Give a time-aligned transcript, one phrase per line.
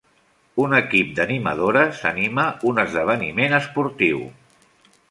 [0.63, 4.27] un equip d'animadores anima un esdeveniment esportiu.